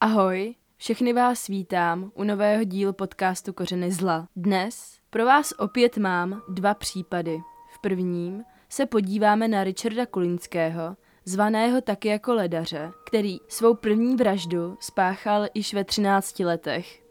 [0.00, 4.28] Ahoj, všechny vás vítám u nového dílu podcastu Kořeny zla.
[4.36, 7.38] Dnes pro vás opět mám dva případy.
[7.74, 14.76] V prvním se podíváme na Richarda Kulinského, zvaného taky jako ledaře, který svou první vraždu
[14.80, 17.02] spáchal již ve 13 letech.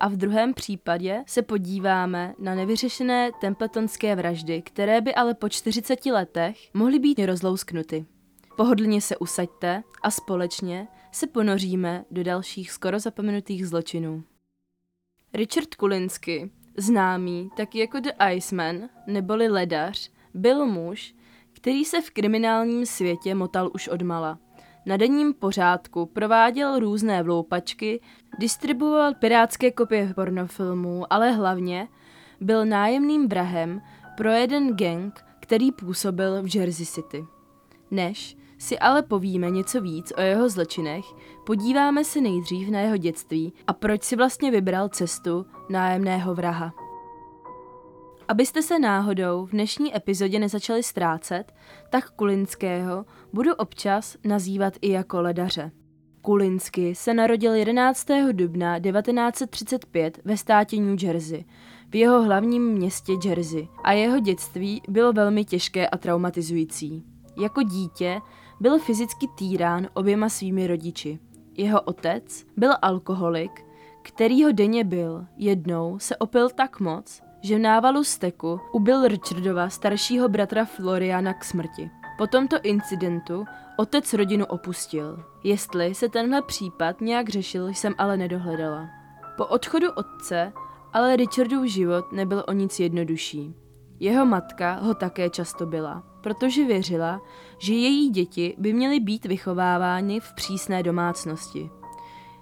[0.00, 6.06] A v druhém případě se podíváme na nevyřešené templetonské vraždy, které by ale po 40
[6.06, 8.06] letech mohly být rozlousknuty.
[8.56, 14.24] Pohodlně se usaďte a společně se ponoříme do dalších skoro zapomenutých zločinů.
[15.34, 21.14] Richard Kulinsky, známý taky jako The Iceman neboli ledař, byl muž,
[21.52, 24.38] který se v kriminálním světě motal už odmala.
[24.86, 28.00] Na denním pořádku prováděl různé vloupačky,
[28.38, 31.88] distribuoval pirátské kopie pornofilmů, ale hlavně
[32.40, 33.82] byl nájemným vrahem
[34.16, 37.24] pro jeden gang, který působil v Jersey City.
[37.90, 41.04] Než si ale povíme něco víc o jeho zločinech,
[41.46, 46.72] podíváme se nejdřív na jeho dětství a proč si vlastně vybral cestu nájemného vraha.
[48.28, 51.52] Abyste se náhodou v dnešní epizodě nezačali ztrácet,
[51.90, 55.70] tak Kulinského budu občas nazývat i jako ledaře.
[56.22, 58.06] Kulinsky se narodil 11.
[58.32, 61.44] dubna 1935 ve státě New Jersey,
[61.90, 67.04] v jeho hlavním městě Jersey a jeho dětství bylo velmi těžké a traumatizující.
[67.40, 68.20] Jako dítě
[68.60, 71.18] byl fyzicky týrán oběma svými rodiči.
[71.56, 73.66] Jeho otec byl alkoholik,
[74.02, 75.26] který ho denně byl.
[75.36, 81.44] Jednou se opil tak moc, že v návalu steku ubil Richardova staršího bratra Floriana k
[81.44, 81.90] smrti.
[82.18, 83.44] Po tomto incidentu
[83.76, 85.24] otec rodinu opustil.
[85.44, 88.88] Jestli se tenhle případ nějak řešil, jsem ale nedohledala.
[89.36, 90.52] Po odchodu otce
[90.92, 93.54] ale Richardův život nebyl o nic jednodušší.
[94.00, 97.20] Jeho matka ho také často byla, protože věřila,
[97.58, 101.70] že její děti by měly být vychovávány v přísné domácnosti.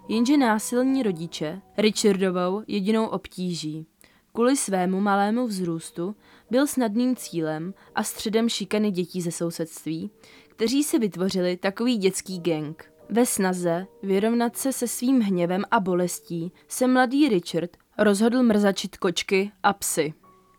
[0.09, 3.87] Jenže násilní rodiče Richardovou jedinou obtíží.
[4.33, 6.17] Kvůli svému malému vzrůstu
[6.51, 10.11] byl snadným cílem a středem šikany dětí ze sousedství,
[10.49, 12.93] kteří si vytvořili takový dětský gang.
[13.11, 19.53] Ve snaze vyrovnat se se svým hněvem a bolestí se mladý Richard rozhodl mrzačit kočky
[19.63, 20.15] a psy.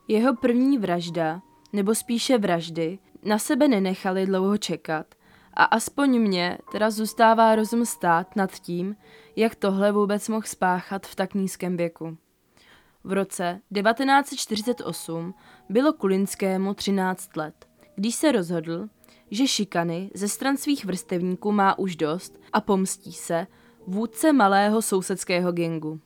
[0.07, 1.41] Jeho první vražda,
[1.73, 5.15] nebo spíše vraždy, na sebe nenechali dlouho čekat
[5.53, 8.95] a aspoň mě teda zůstává rozum stát nad tím,
[9.35, 12.17] jak tohle vůbec mohl spáchat v tak nízkém věku.
[13.03, 15.33] V roce 1948
[15.69, 18.87] bylo Kulinskému 13 let, když se rozhodl,
[19.31, 23.47] že šikany ze stran svých vrstevníků má už dost a pomstí se
[23.87, 25.99] vůdce malého sousedského gengu.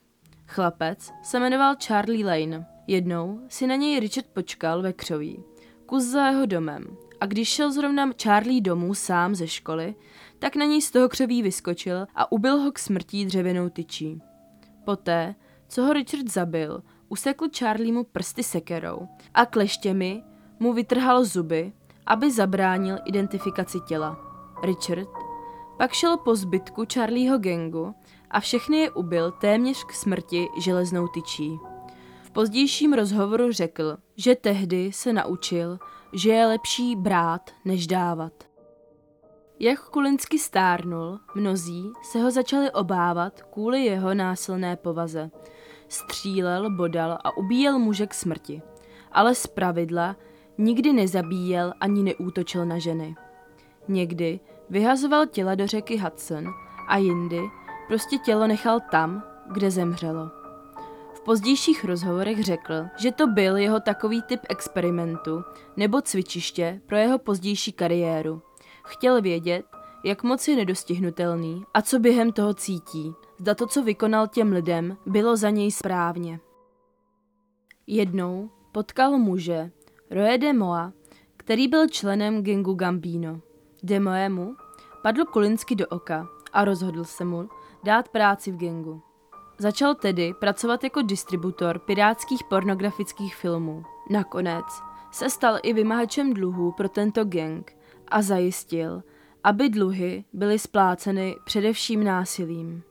[0.46, 2.66] Chlapec se jmenoval Charlie Lane.
[2.86, 5.44] Jednou si na něj Richard počkal ve křoví,
[5.92, 9.94] kus za jeho domem a když šel zrovna Charlie domů sám ze školy,
[10.38, 14.22] tak na něj z toho křoví vyskočil a ubil ho k smrtí dřevěnou tyčí.
[14.84, 15.34] Poté,
[15.68, 20.22] co ho Richard zabil, usekl Charliemu prsty sekerou a kleštěmi
[20.60, 21.72] mu vytrhal zuby,
[22.06, 24.20] aby zabránil identifikaci těla.
[24.62, 25.08] Richard
[25.78, 27.94] pak šel po zbytku Charlieho gangu
[28.30, 31.58] a všechny je ubil téměř k smrti železnou tyčí.
[32.32, 35.78] Pozdějším rozhovoru řekl, že tehdy se naučil,
[36.12, 38.32] že je lepší brát, než dávat.
[39.60, 45.30] Jak Kulinsky stárnul, mnozí se ho začali obávat kvůli jeho násilné povaze.
[45.88, 48.62] Střílel, bodal a ubíjel muže k smrti,
[49.12, 50.16] ale z pravidla
[50.58, 53.14] nikdy nezabíjel ani neútočil na ženy.
[53.88, 56.46] Někdy vyhazoval těla do řeky Hudson
[56.88, 57.40] a jindy
[57.88, 59.22] prostě tělo nechal tam,
[59.52, 60.41] kde zemřelo
[61.24, 65.42] pozdějších rozhovorech řekl, že to byl jeho takový typ experimentu
[65.76, 68.42] nebo cvičiště pro jeho pozdější kariéru.
[68.84, 69.64] Chtěl vědět,
[70.04, 73.12] jak moc je nedostihnutelný a co během toho cítí.
[73.38, 76.40] Zda to, co vykonal těm lidem, bylo za něj správně.
[77.86, 79.70] Jednou potkal muže,
[80.10, 80.92] Roe de Moa,
[81.36, 83.40] který byl členem gengu Gambino.
[83.82, 84.56] De Moemu
[85.02, 87.48] padl Kulinsky do oka a rozhodl se mu
[87.84, 89.02] dát práci v gengu.
[89.58, 93.84] Začal tedy pracovat jako distributor pirátských pornografických filmů.
[94.10, 94.64] Nakonec
[95.10, 97.76] se stal i vymahačem dluhů pro tento gang
[98.08, 99.02] a zajistil,
[99.44, 102.82] aby dluhy byly spláceny především násilím.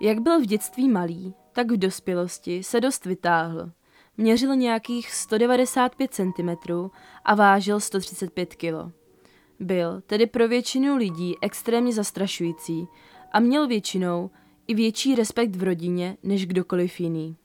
[0.00, 3.70] Jak byl v dětství malý, tak v dospělosti se dost vytáhl.
[4.16, 6.72] Měřil nějakých 195 cm
[7.24, 8.92] a vážil 135 kg.
[9.60, 12.88] Byl tedy pro většinu lidí extrémně zastrašující
[13.32, 14.30] a měl většinou
[14.68, 17.36] i větší respekt v rodině než kdokoliv jiný.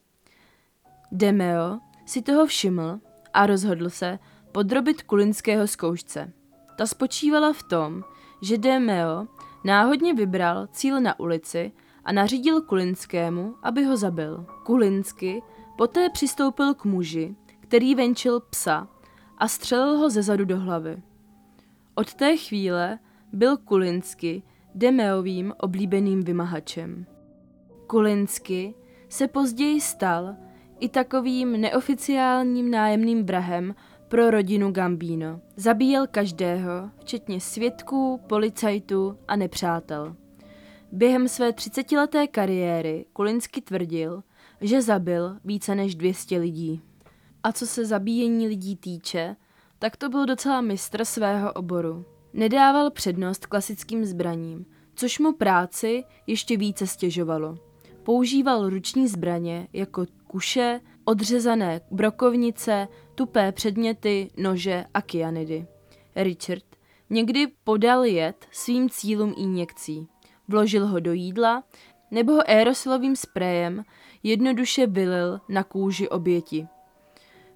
[1.12, 3.00] Demeo si toho všiml
[3.34, 4.20] a rozhodl se
[4.52, 6.34] podrobit kulinského zkoušce.
[6.78, 8.04] Ta spočívala v tom,
[8.42, 9.28] že Demeo
[9.64, 11.72] náhodně vybral cíl na ulici
[12.06, 14.46] a nařídil Kulinskému, aby ho zabil.
[14.64, 15.44] Kulinsky
[15.78, 18.88] poté přistoupil k muži, který venčil psa
[19.38, 21.02] a střelil ho zezadu do hlavy.
[21.96, 23.00] Od té chvíle
[23.34, 24.44] byl Kulinsky
[24.78, 27.06] Demeovým oblíbeným vymahačem.
[27.88, 28.74] Kulinsky
[29.10, 30.36] se později stal
[30.80, 33.76] i takovým neoficiálním nájemným vrahem
[34.08, 35.42] pro rodinu Gambino.
[35.56, 40.16] Zabíjel každého, včetně svědků, policajtů a nepřátel.
[40.92, 44.24] Během své třicetileté kariéry Kulinsky tvrdil,
[44.62, 46.82] že zabil více než 200 lidí.
[47.44, 49.36] A co se zabíjení lidí týče,
[49.80, 52.17] tak to byl docela mistr svého oboru.
[52.38, 57.58] Nedával přednost klasickým zbraním, což mu práci ještě více stěžovalo.
[58.04, 65.68] Používal ruční zbraně jako kuše, odřezané brokovnice, tupé předměty, nože a kyanidy.
[66.16, 66.64] Richard
[67.10, 70.08] někdy podal jed svým cílům injekcí.
[70.48, 71.64] Vložil ho do jídla
[72.12, 73.84] nebo ho aerosilovým sprejem
[74.24, 76.68] jednoduše vylil na kůži oběti.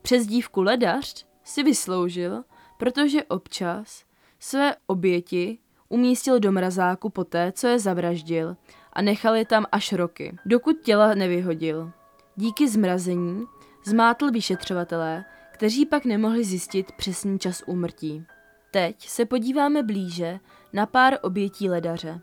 [0.02, 2.44] Přes dívku ledař si vysloužil,
[2.78, 4.11] protože občas
[4.44, 5.60] své oběti
[5.90, 8.58] umístil do mrazáku poté, co je zavraždil
[8.94, 11.92] a nechal je tam až roky, dokud těla nevyhodil.
[12.36, 13.46] Díky zmrazení
[13.86, 18.26] zmátl vyšetřovatelé, kteří pak nemohli zjistit přesný čas úmrtí.
[18.72, 20.40] Teď se podíváme blíže
[20.74, 22.22] na pár obětí ledaře.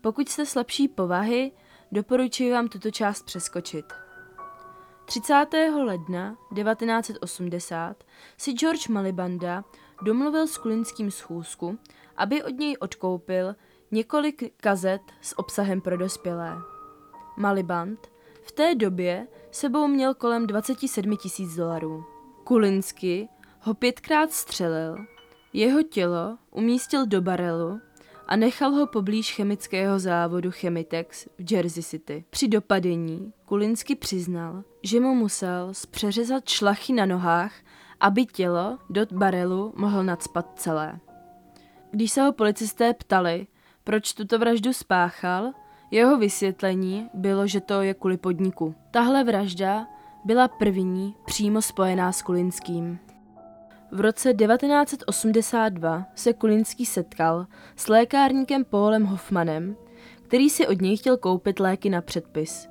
[0.00, 1.52] Pokud jste slabší povahy,
[1.92, 3.84] doporučuji vám tuto část přeskočit.
[5.04, 5.46] 30.
[5.84, 8.04] ledna 1980
[8.36, 9.64] si George Malibanda
[10.02, 11.78] domluvil s Kulinským schůzku,
[12.16, 13.54] aby od něj odkoupil
[13.90, 16.56] několik kazet s obsahem pro dospělé.
[17.36, 18.08] Maliband
[18.42, 22.04] v té době sebou měl kolem 27 tisíc dolarů.
[22.44, 23.28] Kulinsky
[23.60, 24.96] ho pětkrát střelil,
[25.52, 27.80] jeho tělo umístil do barelu
[28.26, 32.24] a nechal ho poblíž chemického závodu Chemitex v Jersey City.
[32.30, 37.52] Při dopadení Kulinsky přiznal, že mu musel zpřeřezat šlachy na nohách,
[38.00, 40.98] aby tělo do barelu mohl nadspat celé.
[41.90, 43.46] Když se ho policisté ptali,
[43.84, 45.52] proč tuto vraždu spáchal,
[45.90, 48.74] jeho vysvětlení bylo, že to je kvůli podniku.
[48.90, 49.86] Tahle vražda
[50.24, 52.98] byla první přímo spojená s Kulinským.
[53.92, 57.46] V roce 1982 se Kulinský setkal
[57.76, 59.76] s lékárníkem Paulem Hoffmanem,
[60.22, 62.68] který si od něj chtěl koupit léky na předpis.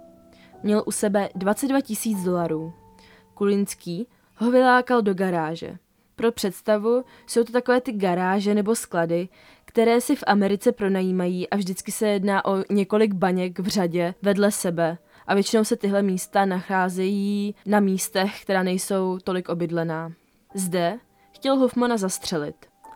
[0.63, 2.73] Měl u sebe 22 tisíc dolarů.
[3.33, 4.07] Kulinský
[4.39, 5.77] ho vylákal do garáže.
[6.15, 9.29] Pro představu jsou to takové ty garáže nebo sklady,
[9.65, 14.51] které si v Americe pronajímají a vždycky se jedná o několik baněk v řadě vedle
[14.51, 14.97] sebe.
[15.27, 20.11] A většinou se tyhle místa nacházejí na místech, která nejsou tolik obydlená.
[20.53, 20.99] Zde
[21.31, 22.55] chtěl Hoffmana zastřelit,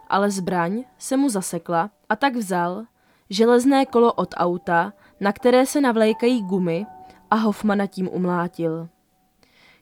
[0.09, 2.83] ale zbraň se mu zasekla a tak vzal
[3.29, 6.85] železné kolo od auta, na které se navlékají gumy
[7.31, 8.89] a Hoffmana tím umlátil.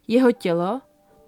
[0.08, 0.82] Jeho tělo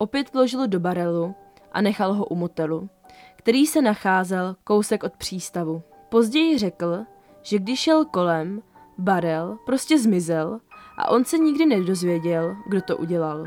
[0.04, 1.36] opět vložil do barelu
[1.72, 2.90] a nechal ho u motelu,
[3.36, 5.84] který se nacházel kousek od přístavu.
[6.10, 7.00] Později řekl,
[7.42, 8.62] že když šel kolem,
[8.98, 10.60] barel prostě zmizel
[10.98, 13.46] a on se nikdy nedozvěděl, kdo to udělal.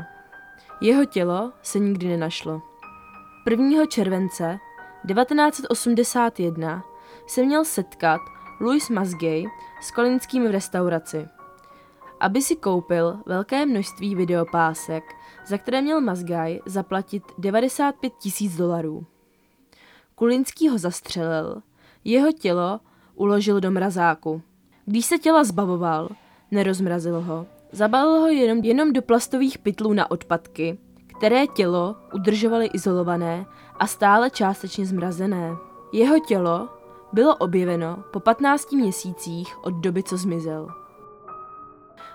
[0.81, 2.61] Jeho tělo se nikdy nenašlo.
[3.49, 3.85] 1.
[3.85, 4.59] července
[5.07, 6.83] 1981
[7.27, 8.21] se měl setkat
[8.61, 9.45] Louis Masgay
[9.81, 11.27] s Kolinským v restauraci,
[12.19, 15.03] aby si koupil velké množství videopásek,
[15.47, 19.05] za které měl Masgay zaplatit 95 tisíc dolarů.
[20.15, 21.61] Kulinský ho zastřelil,
[22.03, 22.79] jeho tělo
[23.15, 24.41] uložil do mrazáku.
[24.85, 26.09] Když se těla zbavoval,
[26.51, 30.77] nerozmrazil ho, zabalil ho jenom, jenom do plastových pytlů na odpadky
[31.17, 33.45] které tělo udržovaly izolované
[33.79, 35.51] a stále částečně zmrazené.
[35.93, 36.69] Jeho tělo
[37.13, 40.67] bylo objeveno po 15 měsících od doby, co zmizel.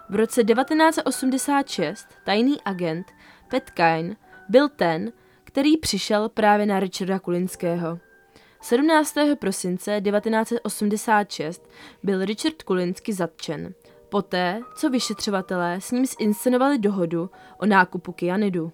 [0.08, 3.06] V roce 1986 tajný agent
[3.52, 4.16] Pat Kine
[4.48, 5.12] byl ten,
[5.44, 7.98] který přišel právě na Richarda Kulinského.
[8.60, 9.14] 17.
[9.38, 11.68] prosince 1986
[12.02, 13.74] byl Richard Kulinsky zatčen,
[14.08, 18.72] poté, co vyšetřovatelé s ním zinscenovali dohodu o nákupu kyanidu.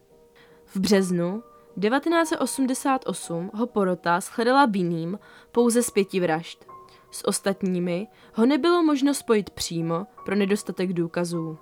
[0.67, 1.43] V březnu
[1.81, 5.19] 1988 ho porota shledala vinným
[5.53, 6.67] pouze z pěti vražd.
[7.11, 11.59] S ostatními ho nebylo možno spojit přímo pro nedostatek důkazů.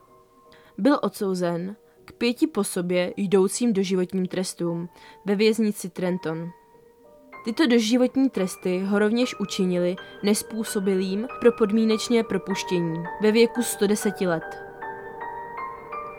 [0.78, 4.88] Byl odsouzen k pěti po sobě jdoucím doživotním trestům
[5.24, 6.50] ve věznici Trenton.
[7.44, 14.42] Tyto doživotní tresty ho rovněž učinili nespůsobilým pro podmínečné propuštění ve věku 110 let.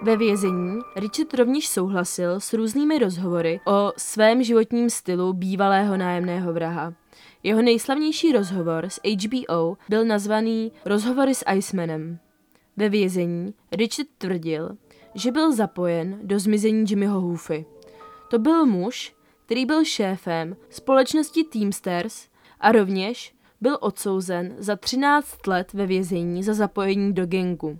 [0.01, 6.93] Ve vězení Richard rovněž souhlasil s různými rozhovory o svém životním stylu bývalého nájemného vraha.
[7.43, 12.19] Jeho nejslavnější rozhovor s HBO byl nazvaný Rozhovory s Icemanem.
[12.77, 14.69] Ve vězení Richard tvrdil,
[15.17, 17.65] že byl zapojen do zmizení Jimmyho Hoofy.
[18.29, 22.27] To byl muž, který byl šéfem společnosti Teamsters
[22.59, 27.79] a rovněž byl odsouzen za 13 let ve vězení za zapojení do gengu.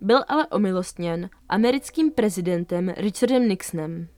[0.00, 4.08] Byl ale omilostněn americkým prezidentem Richardem Nixonem.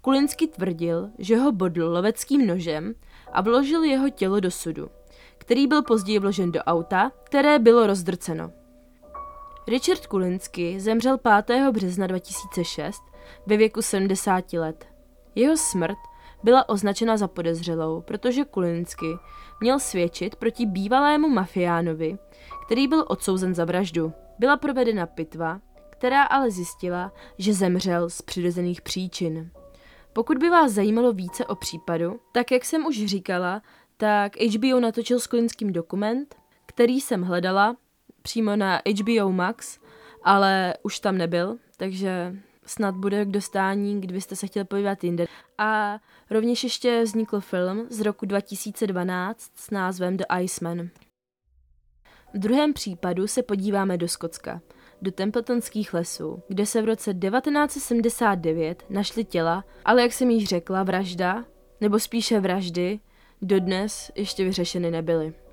[0.00, 2.94] Kulinsky tvrdil, že ho bodl loveckým nožem
[3.32, 4.88] a vložil jeho tělo do sudu,
[5.38, 8.63] který byl později vložen do auta, které bylo rozdrceno.
[9.66, 11.70] Richard Kulinsky zemřel 5.
[11.72, 13.02] března 2006
[13.46, 14.86] ve věku 70 let.
[15.34, 15.98] Jeho smrt
[16.42, 19.06] byla označena za podezřelou, protože Kulinsky
[19.60, 22.18] měl svědčit proti bývalému mafiánovi,
[22.66, 24.12] který byl odsouzen za vraždu.
[24.38, 29.50] Byla provedena pitva, která ale zjistila, že zemřel z přirozených příčin.
[30.12, 33.62] Pokud by vás zajímalo více o případu, tak jak jsem už říkala,
[33.96, 36.34] tak HBO natočil s Kulinským dokument,
[36.66, 37.76] který jsem hledala
[38.24, 39.78] přímo na HBO Max,
[40.22, 45.26] ale už tam nebyl, takže snad bude k dostání, kdybyste se chtěli podívat jinde.
[45.58, 45.98] A
[46.30, 50.88] rovněž ještě vznikl film z roku 2012 s názvem The Iceman.
[52.34, 54.60] V druhém případu se podíváme do Skotska,
[55.02, 60.82] do Templetonských lesů, kde se v roce 1979 našly těla, ale jak jsem již řekla,
[60.82, 61.44] vražda,
[61.80, 63.00] nebo spíše vraždy,
[63.42, 65.43] dodnes ještě vyřešeny nebyly.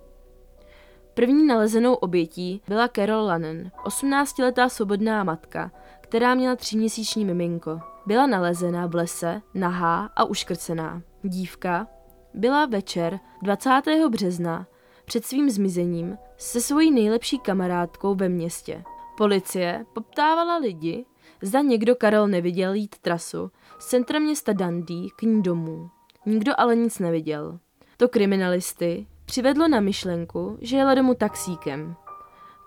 [1.13, 7.79] První nalezenou obětí byla Carol Lannon, 18-letá svobodná matka, která měla tříměsíční miminko.
[8.05, 11.01] Byla nalezena v lese, nahá a uškrcená.
[11.23, 11.87] Dívka
[12.33, 13.81] byla večer 20.
[14.09, 14.67] března
[15.05, 18.83] před svým zmizením se svojí nejlepší kamarádkou ve městě.
[19.17, 21.05] Policie poptávala lidi,
[21.41, 25.89] zda někdo Karel neviděl jít trasu z centra města Dundee k ní domů.
[26.25, 27.59] Nikdo ale nic neviděl.
[27.97, 31.95] To kriminalisty přivedlo na myšlenku, že jela domů taxíkem.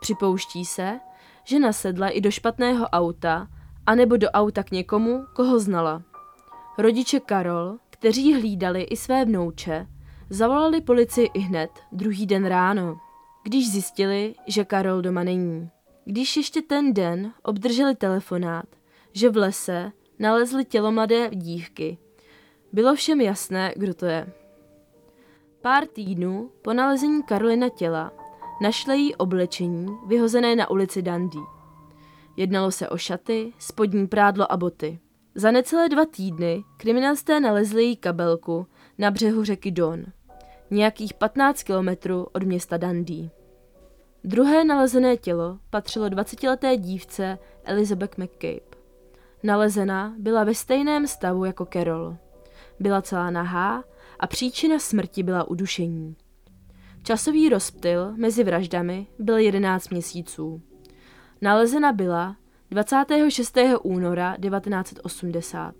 [0.00, 1.00] Připouští se,
[1.44, 3.49] že nasedla i do špatného auta,
[3.87, 6.02] anebo do auta k někomu, koho znala.
[6.78, 9.87] Rodiče Karol, kteří hlídali i své vnouče,
[10.30, 12.97] zavolali policii i hned, druhý den ráno,
[13.42, 15.71] když zjistili, že Karol doma není.
[16.04, 18.66] Když ještě ten den obdrželi telefonát,
[19.12, 21.99] že v lese nalezli tělo mladé dívky,
[22.73, 24.43] bylo všem jasné, kdo to je.
[25.64, 28.12] Pár týdnů po nalezení Karolina těla
[28.62, 31.42] našli jí oblečení vyhozené na ulici Dundee.
[32.37, 34.99] Jednalo se o šaty, spodní prádlo a boty.
[35.35, 38.66] Za necelé dva týdny kriminalisté nalezli její kabelku
[38.99, 40.04] na břehu řeky Don,
[40.71, 43.30] nějakých 15 kilometrů od města Dundee.
[44.25, 48.76] Druhé nalezené tělo patřilo 20-leté dívce Elizabeth McCabe.
[49.42, 52.16] Nalezena byla ve stejném stavu jako Carol.
[52.80, 53.85] Byla celá nahá
[54.25, 56.16] a příčina smrti byla udušení.
[57.02, 60.62] Časový rozptyl mezi vraždami byl 11 měsíců.
[61.43, 62.37] Nalezena byla
[62.71, 63.59] 26.
[63.83, 65.75] února 1980.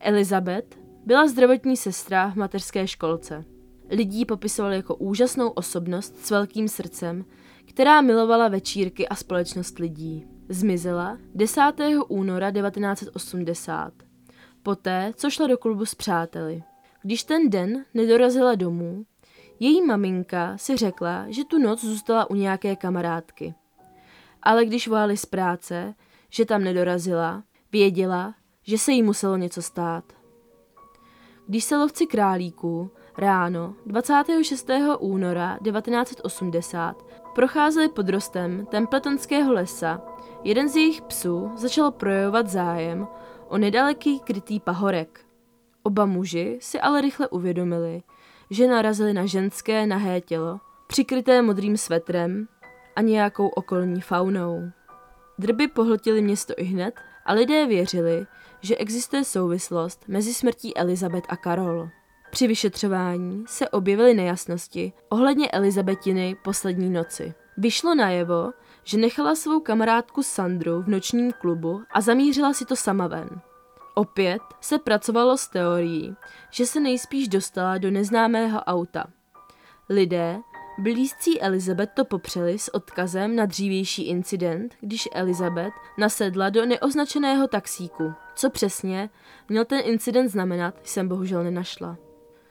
[0.00, 3.44] Elizabeth byla zdravotní sestra v mateřské školce.
[3.88, 7.24] Lidí popisovali jako úžasnou osobnost s velkým srdcem,
[7.64, 10.26] která milovala večírky a společnost lidí.
[10.48, 11.60] Zmizela 10.
[12.08, 13.92] února 1980,
[14.62, 16.62] poté, co šla do klubu s přáteli.
[17.02, 19.04] Když ten den nedorazila domů,
[19.60, 23.54] její maminka si řekla, že tu noc zůstala u nějaké kamarádky.
[24.42, 25.94] Ale když volali z práce,
[26.30, 27.42] že tam nedorazila,
[27.72, 30.04] věděla, že se jí muselo něco stát.
[31.46, 34.70] Když se lovci králíků ráno 26.
[34.98, 40.02] února 1980 procházeli pod rostem Templetonského lesa,
[40.44, 43.08] jeden z jejich psů začal projevovat zájem
[43.48, 45.20] o nedaleký krytý pahorek–
[45.82, 48.02] Oba muži si ale rychle uvědomili,
[48.50, 52.48] že narazili na ženské nahé tělo, přikryté modrým svetrem
[52.96, 54.70] a nějakou okolní faunou.
[55.38, 56.94] Drby pohltily město i hned
[57.26, 58.26] a lidé věřili,
[58.60, 61.88] že existuje souvislost mezi smrtí Elizabeth a Karol.
[62.30, 67.34] Při vyšetřování se objevily nejasnosti ohledně Elizabetiny poslední noci.
[67.56, 68.52] Vyšlo najevo,
[68.84, 73.40] že nechala svou kamarádku Sandru v nočním klubu a zamířila si to sama ven.
[73.94, 76.14] Opět se pracovalo s teorií,
[76.50, 79.06] že se nejspíš dostala do neznámého auta.
[79.88, 80.38] Lidé,
[80.78, 88.12] blízcí Elizabeth to popřeli s odkazem na dřívější incident, když Elizabeth nasedla do neoznačeného taxíku.
[88.34, 89.10] Co přesně
[89.48, 91.98] měl ten incident znamenat, jsem bohužel nenašla.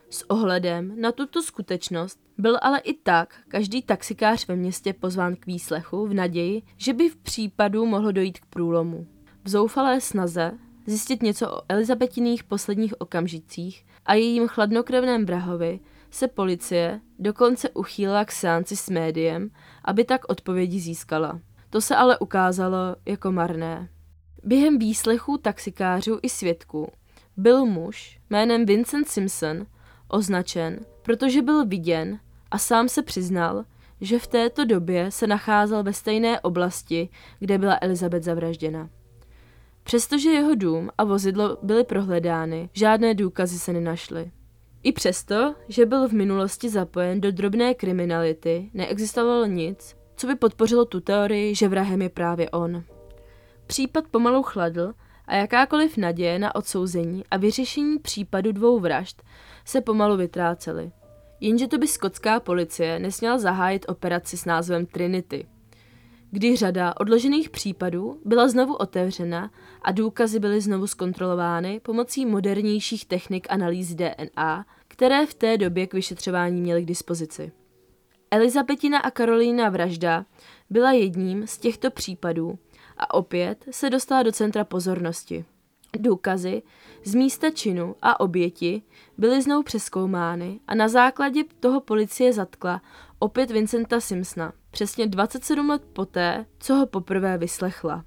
[0.09, 5.45] S ohledem na tuto skutečnost byl ale i tak každý taxikář ve městě pozván k
[5.45, 9.07] výslechu v naději, že by v případu mohlo dojít k průlomu.
[9.43, 10.51] V zoufalé snaze
[10.89, 15.79] zjistit něco o Elizabetiných posledních okamžicích a jejím chladnokrevném vrahovi,
[16.11, 19.49] se policie dokonce uchýlila k seanci s médiem,
[19.85, 21.39] aby tak odpovědi získala.
[21.69, 23.89] To se ale ukázalo jako marné.
[24.43, 26.91] Během výslechů taxikářů i svědků
[27.37, 29.65] byl muž jménem Vincent Simpson
[30.07, 32.19] označen, protože byl viděn
[32.51, 33.65] a sám se přiznal,
[34.01, 38.89] že v této době se nacházel ve stejné oblasti, kde byla Elizabeth zavražděna.
[39.83, 44.31] Přestože jeho dům a vozidlo byly prohledány, žádné důkazy se nenašly.
[44.83, 50.85] I přesto, že byl v minulosti zapojen do drobné kriminality, neexistovalo nic, co by podpořilo
[50.85, 52.83] tu teorii, že vrahem je právě on.
[53.67, 54.93] Případ pomalu chladl
[55.25, 59.23] a jakákoliv naděje na odsouzení a vyřešení případu dvou vražd
[59.65, 60.91] se pomalu vytrácely.
[61.39, 65.47] Jenže to by skotská policie nesměla zahájit operaci s názvem Trinity.
[66.31, 73.47] Kdy řada odložených případů byla znovu otevřena a důkazy byly znovu zkontrolovány pomocí modernějších technik
[73.49, 77.51] analýz DNA, které v té době k vyšetřování měly k dispozici.
[78.31, 80.25] Elizabetina a Karolína vražda
[80.69, 82.59] byla jedním z těchto případů
[82.97, 85.45] a opět se dostala do centra pozornosti.
[85.99, 86.61] Důkazy
[87.03, 88.81] z místa činu a oběti
[89.17, 92.81] byly znovu přeskoumány a na základě toho policie zatkla
[93.19, 98.05] opět Vincenta Simpsona, přesně 27 let poté, co ho poprvé vyslechla.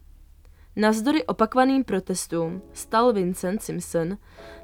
[0.76, 4.19] Navzdory opakovaným protestům stal Vincent Simpson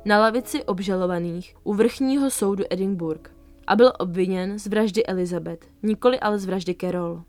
[0.04, 3.30] na lavici obžalovaných u vrchního soudu Edinburgh
[3.66, 7.22] a byl obviněn z vraždy Elizabeth, nikoli ale z vraždy Carol.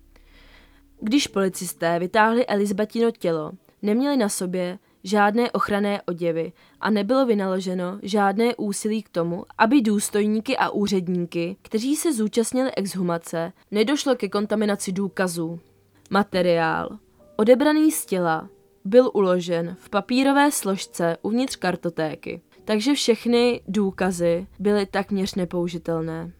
[1.01, 8.55] Když policisté vytáhli Elizabetino tělo, neměli na sobě žádné ochranné oděvy a nebylo vynaloženo žádné
[8.55, 15.59] úsilí k tomu, aby důstojníky a úředníky, kteří se zúčastnili exhumace, nedošlo ke kontaminaci důkazů.
[16.09, 16.89] Materiál,
[17.35, 18.49] odebraný z těla,
[18.85, 26.31] byl uložen v papírové složce uvnitř kartotéky, takže všechny důkazy byly takměř nepoužitelné.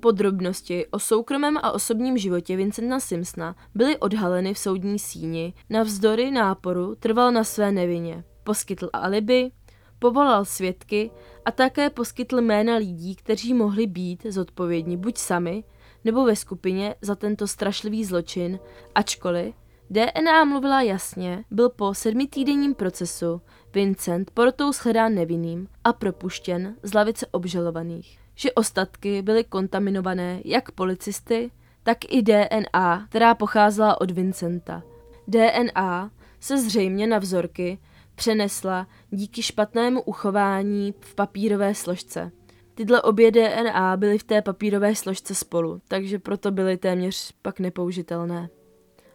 [0.00, 6.94] Podrobnosti o soukromém a osobním životě Vincenta Simpsona byly odhaleny v soudní síni, navzdory náporu
[6.94, 8.24] trval na své nevině.
[8.44, 9.50] Poskytl alibi,
[9.98, 11.10] povolal svědky
[11.44, 15.64] a také poskytl jména lidí, kteří mohli být zodpovědní buď sami,
[16.04, 18.58] nebo ve skupině za tento strašlivý zločin,
[18.94, 19.54] ačkoliv
[19.90, 23.40] DNA mluvila jasně, byl po sedmitýdenním procesu
[23.74, 31.50] Vincent porotou shledán nevinným a propuštěn z lavice obžalovaných že ostatky byly kontaminované jak policisty,
[31.82, 34.82] tak i DNA, která pocházela od Vincenta.
[35.28, 37.78] DNA se zřejmě na vzorky
[38.14, 42.32] přenesla díky špatnému uchování v papírové složce.
[42.74, 48.48] Tyhle obě DNA byly v té papírové složce spolu, takže proto byly téměř pak nepoužitelné.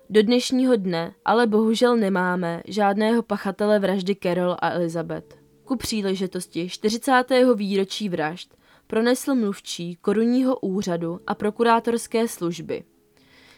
[0.10, 5.38] Do dnešního dne ale bohužel nemáme žádného pachatele vraždy Carol a Elizabeth.
[5.64, 7.24] Ku příležitosti 40.
[7.56, 8.56] výročí vražd
[8.88, 12.84] pronesl mluvčí korunního úřadu a prokurátorské služby.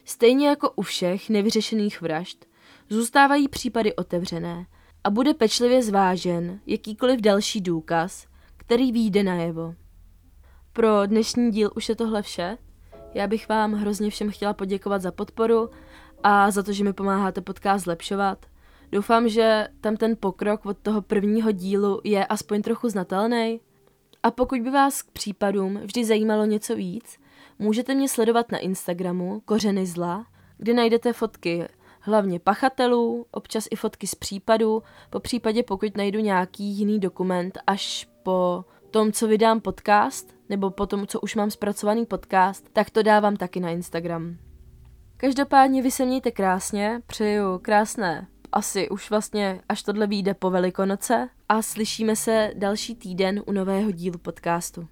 [0.06, 2.46] Stejně jako u všech nevyřešených vražd,
[2.90, 4.66] zůstávají případy otevřené
[5.04, 9.76] a bude pečlivě zvážen jakýkoliv další důkaz, který výjde najevo.
[10.74, 12.58] Pro dnešní díl už je tohle vše.
[13.13, 15.70] Já bych vám hrozně všem chtěla poděkovat za podporu
[16.24, 18.46] a za to, že mi pomáháte podcast zlepšovat.
[18.92, 23.60] Doufám, že tam ten pokrok od toho prvního dílu je aspoň trochu znatelný
[24.23, 27.19] a pokud by vás k případům vždy zajímalo něco víc,
[27.60, 30.25] můžete mě sledovat na Instagramu Kořeny zla,
[30.58, 31.67] kde najdete fotky
[32.08, 38.10] hlavně pachatelů, občas i fotky z případů, po případě pokud najdu nějaký jiný dokument až
[38.23, 43.03] po tom, co vydám podcast, nebo po tom, co už mám zpracovaný podcast, tak to
[43.03, 44.38] dávám taky na Instagram.
[45.17, 48.27] Každopádně vy se mějte krásně, přeju krásné
[48.58, 53.91] asi už vlastně, až tohle vyjde po Velikonoce a slyšíme se další týden u nového
[53.91, 54.88] dílu podcastu.